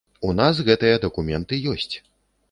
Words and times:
У 0.27 0.29
нас 0.37 0.61
гэтыя 0.69 0.95
дакументы 1.03 1.59
ёсць. 1.75 1.93